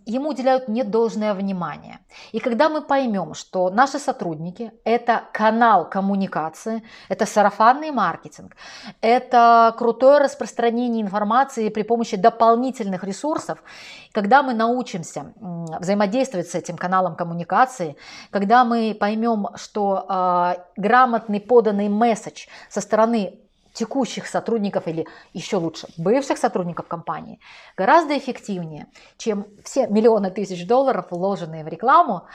ему 0.05 0.29
уделяют 0.29 0.67
недолжное 0.67 1.33
внимание. 1.33 1.99
И 2.31 2.39
когда 2.39 2.69
мы 2.69 2.81
поймем, 2.81 3.33
что 3.33 3.69
наши 3.69 3.99
сотрудники– 3.99 4.71
это 4.85 5.23
канал 5.33 5.89
коммуникации, 5.89 6.83
это 7.09 7.25
сарафанный 7.25 7.91
маркетинг, 7.91 8.55
это 9.01 9.73
крутое 9.77 10.19
распространение 10.19 11.03
информации 11.03 11.69
при 11.69 11.83
помощи 11.83 12.17
дополнительных 12.17 13.03
ресурсов, 13.03 13.63
когда 14.11 14.41
мы 14.41 14.53
научимся 14.53 15.33
взаимодействовать 15.79 16.49
с 16.49 16.55
этим 16.55 16.77
каналом 16.77 17.15
коммуникации, 17.15 17.95
когда 18.31 18.65
мы 18.65 18.97
поймем, 18.99 19.47
что 19.55 20.05
э, 20.09 20.55
грамотный 20.75 21.39
поданный 21.39 21.89
месседж 21.89 22.47
со 22.69 22.81
стороны 22.81 23.41
текущих 23.73 24.27
сотрудников 24.27 24.87
или 24.87 25.07
еще 25.33 25.57
лучше 25.57 25.87
бывших 25.97 26.37
сотрудников 26.37 26.87
компании 26.87 27.39
гораздо 27.77 28.17
эффективнее, 28.17 28.87
чем 29.17 29.47
все 29.63 29.87
миллионы 29.87 30.31
тысяч 30.31 30.67
долларов, 30.67 31.07
вложенные 31.11 31.63
в 31.63 31.67
рекламу, 31.67 32.27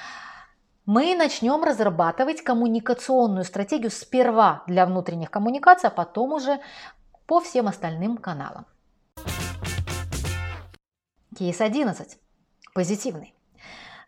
мы 0.86 1.16
начнем 1.16 1.64
разрабатывать 1.64 2.42
коммуникационную 2.42 3.44
стратегию 3.44 3.90
сперва 3.90 4.62
для 4.66 4.86
внутренних 4.86 5.30
коммуникаций, 5.30 5.88
а 5.88 5.92
потом 5.92 6.32
уже 6.32 6.60
по 7.26 7.40
всем 7.40 7.66
остальным 7.66 8.16
каналам. 8.18 8.66
Кейс 11.36 11.60
11. 11.60 12.18
Позитивный. 12.72 13.34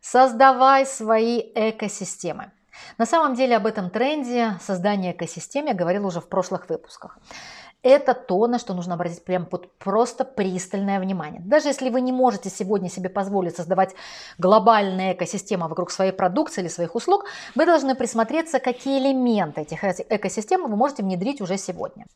Создавай 0.01 0.87
свои 0.87 1.41
экосистемы. 1.55 2.53
На 2.97 3.07
самом 3.07 3.35
деле 3.35 3.57
об 3.57 3.67
этом 3.67 3.91
тренде 3.91 4.57
создания 4.61 5.13
экосистем 5.13 5.67
я 5.67 5.75
говорила 5.75 6.07
уже 6.07 6.21
в 6.21 6.29
прошлых 6.29 6.69
выпусках. 6.69 7.19
Это 7.83 8.13
то, 8.13 8.49
на 8.49 8.59
что 8.59 8.75
нужно 8.75 8.95
обратить 8.95 9.25
прям 9.25 9.47
под 9.47 9.73
просто 9.79 10.25
пристальное 10.25 10.99
внимание. 10.99 11.41
Даже 11.45 11.69
если 11.69 11.91
вы 11.91 12.01
не 12.01 12.11
можете 12.11 12.51
сегодня 12.51 12.91
себе 12.91 13.09
позволить 13.09 13.57
создавать 13.57 13.95
глобальные 14.37 15.15
экосистемы 15.15 15.69
вокруг 15.69 15.93
своей 15.93 16.11
продукции 16.11 16.63
или 16.63 16.69
своих 16.69 16.97
услуг, 16.97 17.27
вы 17.55 17.67
должны 17.67 17.95
присмотреться, 17.95 18.59
какие 18.59 18.99
элементы 18.99 19.61
этих 19.61 19.85
экосистем 19.85 20.69
вы 20.69 20.77
можете 20.77 21.05
внедрить 21.05 21.41
уже 21.41 21.57
сегодня. 21.57 22.07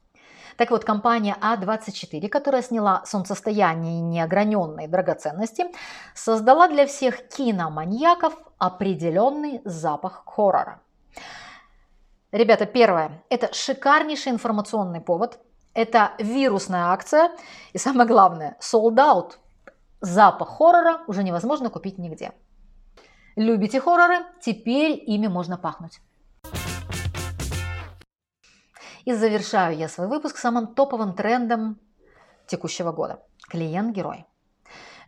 Так 0.56 0.70
вот, 0.70 0.84
компания 0.84 1.36
А24, 1.40 2.28
которая 2.28 2.62
сняла 2.62 3.04
солнцестояние 3.04 3.98
и 3.98 4.02
неограненные 4.02 4.88
драгоценности, 4.88 5.66
создала 6.14 6.68
для 6.68 6.86
всех 6.86 7.28
киноманьяков 7.28 8.36
определенный 8.58 9.60
запах 9.64 10.22
хоррора. 10.26 10.80
Ребята, 12.30 12.66
первое, 12.66 13.22
это 13.28 13.52
шикарнейший 13.52 14.32
информационный 14.32 15.00
повод, 15.00 15.38
это 15.74 16.12
вирусная 16.18 16.86
акция 16.86 17.30
и 17.72 17.78
самое 17.78 18.08
главное, 18.08 18.56
sold 18.60 18.96
out. 18.96 19.32
Запах 20.00 20.48
хоррора 20.48 21.02
уже 21.06 21.22
невозможно 21.22 21.70
купить 21.70 21.98
нигде. 21.98 22.32
Любите 23.36 23.80
хорроры? 23.80 24.24
Теперь 24.40 25.02
ими 25.06 25.28
можно 25.28 25.56
пахнуть. 25.56 26.00
И 29.04 29.12
завершаю 29.12 29.76
я 29.76 29.88
свой 29.88 30.06
выпуск 30.06 30.36
самым 30.36 30.74
топовым 30.74 31.14
трендом 31.14 31.78
текущего 32.46 32.92
года. 32.92 33.20
Клиент-герой. 33.48 34.26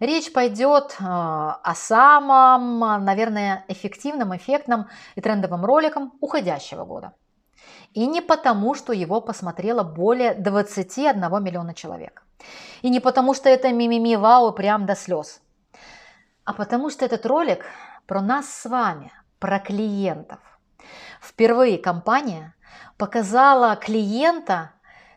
Речь 0.00 0.32
пойдет 0.32 0.96
э, 0.98 1.04
о 1.04 1.74
самом, 1.76 3.04
наверное, 3.04 3.64
эффективном, 3.68 4.36
эффектном 4.36 4.88
и 5.14 5.20
трендовом 5.20 5.64
роликом 5.64 6.12
уходящего 6.20 6.84
года. 6.84 7.12
И 7.92 8.06
не 8.06 8.20
потому, 8.20 8.74
что 8.74 8.92
его 8.92 9.20
посмотрело 9.20 9.84
более 9.84 10.34
21 10.34 11.20
миллиона 11.42 11.74
человек. 11.74 12.24
И 12.82 12.90
не 12.90 12.98
потому, 12.98 13.34
что 13.34 13.48
это 13.48 13.72
мимими 13.72 14.16
вау 14.16 14.52
прям 14.52 14.84
до 14.84 14.96
слез. 14.96 15.40
А 16.44 16.52
потому 16.52 16.90
что 16.90 17.04
этот 17.04 17.24
ролик 17.24 17.64
про 18.06 18.20
нас 18.20 18.48
с 18.48 18.68
вами, 18.68 19.12
про 19.38 19.60
клиентов. 19.60 20.40
Впервые 21.20 21.78
компания 21.78 22.54
показала 22.96 23.76
клиента 23.76 24.72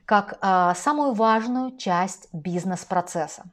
как 0.05 0.37
а, 0.41 0.73
самую 0.75 1.13
важную 1.13 1.75
часть 1.77 2.29
бизнес-процесса. 2.31 3.43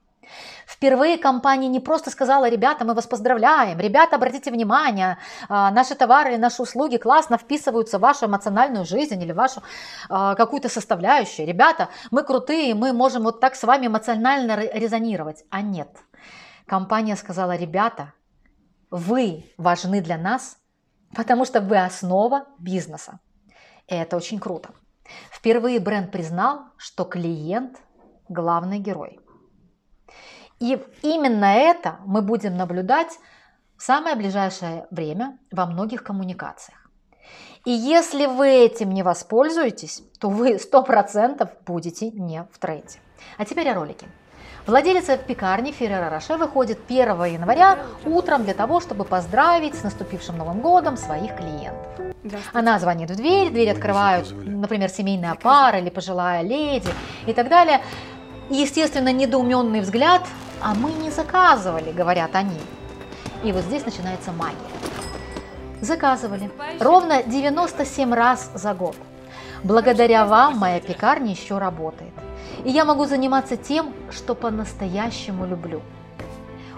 Впервые 0.67 1.19
компания 1.19 1.69
не 1.69 1.81
просто 1.81 2.11
сказала, 2.11 2.49
ребята, 2.49 2.85
мы 2.85 2.95
вас 2.95 3.07
поздравляем, 3.07 3.79
ребята, 3.79 4.17
обратите 4.17 4.51
внимание, 4.51 5.19
а, 5.49 5.71
наши 5.71 5.95
товары 5.95 6.35
и 6.35 6.39
наши 6.39 6.63
услуги 6.63 6.97
классно 6.97 7.39
вписываются 7.39 7.99
в 7.99 8.03
вашу 8.03 8.27
эмоциональную 8.27 8.85
жизнь 8.85 9.21
или 9.23 9.33
вашу 9.33 9.63
а, 10.09 10.35
какую-то 10.35 10.69
составляющую. 10.69 11.47
Ребята, 11.47 11.89
мы 12.11 12.23
крутые, 12.23 12.75
мы 12.75 12.93
можем 12.93 13.25
вот 13.25 13.41
так 13.41 13.55
с 13.55 13.65
вами 13.65 13.87
эмоционально 13.87 14.57
резонировать. 14.57 15.45
А 15.51 15.61
нет. 15.61 15.89
Компания 16.67 17.17
сказала, 17.17 17.57
ребята, 17.57 18.13
вы 18.91 19.53
важны 19.59 20.01
для 20.01 20.17
нас, 20.17 20.57
потому 21.15 21.45
что 21.45 21.61
вы 21.61 21.79
основа 21.79 22.47
бизнеса. 22.59 23.19
Это 23.87 24.16
очень 24.16 24.38
круто. 24.38 24.70
Впервые 25.31 25.81
бренд 25.81 26.11
признал, 26.11 26.62
что 26.77 27.05
клиент– 27.05 27.79
главный 28.29 28.79
герой. 28.79 29.20
И 30.61 30.83
именно 31.03 31.44
это 31.44 31.99
мы 32.07 32.23
будем 32.23 32.57
наблюдать 32.57 33.18
в 33.77 33.83
самое 33.83 34.16
ближайшее 34.16 34.87
время 34.90 35.38
во 35.51 35.66
многих 35.66 36.03
коммуникациях. 36.03 36.90
И 37.64 37.70
если 37.70 38.27
вы 38.27 38.49
этим 38.49 38.92
не 38.92 39.03
воспользуетесь, 39.03 40.03
то 40.20 40.29
вы 40.29 40.57
100% 40.57 41.49
будете 41.66 42.11
не 42.11 42.47
в 42.53 42.59
тренде. 42.59 42.99
А 43.38 43.44
теперь 43.44 43.68
о 43.68 43.75
ролике. 43.75 44.07
Владелец 44.66 45.05
пекарни 45.27 45.72
Феррера 45.72 46.09
Роше 46.09 46.38
выходит 46.38 46.79
1 46.88 47.24
января 47.24 47.81
утром 48.07 48.44
для 48.44 48.55
того, 48.55 48.81
чтобы 48.81 49.05
поздравить 49.05 49.74
с 49.74 49.83
наступившим 49.83 50.38
Новым 50.38 50.61
годом 50.61 50.96
своих 50.96 51.37
клиентов. 51.37 51.92
Она 52.55 52.79
звонит 52.79 53.11
в 53.11 53.16
дверь, 53.16 53.50
дверь 53.50 53.72
открывают, 53.72 54.33
например, 54.46 54.88
семейная 54.88 55.35
пара 55.35 55.79
или 55.79 55.90
пожилая 55.90 56.40
леди 56.40 56.88
и 57.27 57.35
так 57.35 57.50
далее. 57.50 57.83
И, 58.48 58.55
естественно, 58.55 59.12
недоуменный 59.12 59.81
взгляд, 59.81 60.22
а 60.62 60.74
мы 60.74 60.92
не 60.92 61.11
заказывали, 61.11 61.92
говорят 61.92 62.35
они. 62.35 62.59
И 63.42 63.53
вот 63.53 63.64
здесь 63.64 63.85
начинается 63.85 64.33
магия. 64.33 64.57
Заказывали. 65.83 66.50
Ровно 66.81 67.22
97 67.22 68.14
раз 68.14 68.50
за 68.55 68.72
год. 68.72 68.96
Благодаря 69.62 70.24
вам 70.24 70.57
моя 70.57 70.81
пекарня 70.81 71.33
еще 71.33 71.59
работает. 71.59 72.12
И 72.64 72.70
я 72.70 72.85
могу 72.85 73.05
заниматься 73.05 73.57
тем, 73.57 73.92
что 74.11 74.35
по-настоящему 74.35 75.46
люблю. 75.46 75.83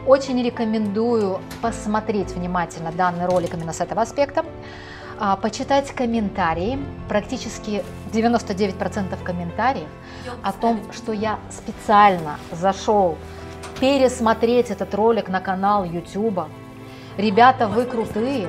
Очень 0.06 0.42
рекомендую 0.42 1.40
посмотреть 1.62 2.32
внимательно 2.32 2.92
данный 2.92 3.26
ролик 3.26 3.54
именно 3.54 3.72
с 3.72 3.80
этого 3.80 4.02
аспекта, 4.02 4.44
а, 5.18 5.36
почитать 5.36 5.90
комментарии, 5.92 6.78
практически 7.08 7.84
99% 8.12 9.22
комментариев 9.22 9.88
о 10.42 10.52
том, 10.52 10.80
что 10.92 11.12
я 11.12 11.38
специально 11.50 12.38
зашел 12.52 13.16
пересмотреть 13.80 14.70
этот 14.70 14.94
ролик 14.94 15.28
на 15.28 15.40
канал 15.40 15.84
YouTube. 15.84 16.44
Ребята, 17.16 17.66
вы 17.66 17.84
крутые, 17.84 18.48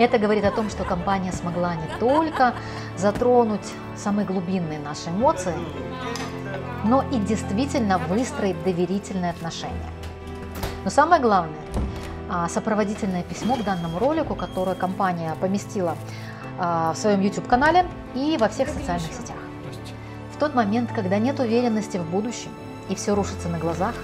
это 0.00 0.18
говорит 0.18 0.44
о 0.44 0.50
том, 0.50 0.70
что 0.70 0.84
компания 0.84 1.30
смогла 1.30 1.74
не 1.74 1.86
только 1.98 2.54
затронуть 2.96 3.72
самые 3.96 4.26
глубинные 4.26 4.78
наши 4.78 5.10
эмоции, 5.10 5.54
но 6.84 7.02
и 7.12 7.18
действительно 7.18 7.98
выстроить 7.98 8.62
доверительные 8.64 9.30
отношения. 9.30 9.90
Но 10.84 10.90
самое 10.90 11.20
главное, 11.20 11.60
а, 12.30 12.48
сопроводительное 12.48 13.22
письмо 13.22 13.56
к 13.56 13.64
данному 13.64 13.98
ролику, 13.98 14.34
которое 14.34 14.74
компания 14.74 15.36
поместила 15.38 15.96
а, 16.58 16.94
в 16.94 16.96
своем 16.96 17.20
YouTube-канале 17.20 17.86
и 18.14 18.38
во 18.40 18.48
всех 18.48 18.70
социальных 18.70 19.12
сетях. 19.12 19.36
В 20.34 20.38
тот 20.38 20.54
момент, 20.54 20.90
когда 20.94 21.18
нет 21.18 21.38
уверенности 21.38 21.98
в 21.98 22.08
будущем 22.08 22.50
и 22.88 22.94
все 22.94 23.14
рушится 23.14 23.50
на 23.50 23.58
глазах, 23.58 23.94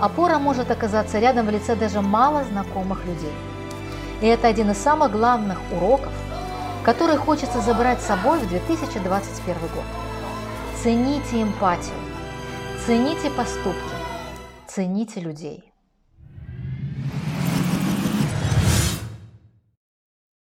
опора 0.00 0.38
может 0.38 0.72
оказаться 0.72 1.20
рядом 1.20 1.46
в 1.46 1.50
лице 1.50 1.76
даже 1.76 2.00
мало 2.00 2.42
знакомых 2.42 3.04
людей– 3.06 3.32
и 4.20 4.26
это 4.26 4.48
один 4.48 4.70
из 4.70 4.78
самых 4.78 5.12
главных 5.12 5.58
уроков, 5.72 6.12
который 6.84 7.16
хочется 7.16 7.60
забрать 7.60 8.00
с 8.00 8.06
собой 8.06 8.38
в 8.38 8.48
2021 8.48 9.54
год. 9.60 9.84
Цените 10.82 11.42
эмпатию, 11.42 11.96
цените 12.86 13.30
поступки, 13.30 13.94
цените 14.66 15.20
людей. 15.20 15.65